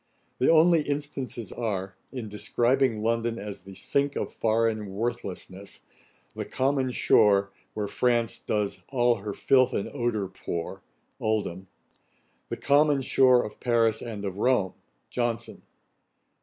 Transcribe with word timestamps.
The 0.39 0.49
only 0.49 0.81
instances 0.81 1.51
are, 1.51 1.95
in 2.11 2.27
describing 2.27 3.03
London 3.03 3.37
as 3.37 3.61
the 3.61 3.75
sink 3.75 4.15
of 4.15 4.31
foreign 4.33 4.95
worthlessness:' 4.95 5.81
the 6.35 6.43
common 6.43 6.89
shore, 6.89 7.51
Where 7.75 7.87
France 7.87 8.39
does 8.39 8.79
all 8.89 9.17
her 9.17 9.35
filth 9.35 9.73
and 9.73 9.87
ordure 9.87 10.27
pour.' 10.27 10.81
OLDHAM. 11.19 11.67
'The 12.49 12.57
common 12.57 13.03
shore 13.03 13.43
of 13.45 13.59
Paris 13.59 14.01
and 14.01 14.25
of 14.25 14.39
Rome.' 14.39 14.73
JOHNSON. 15.11 15.61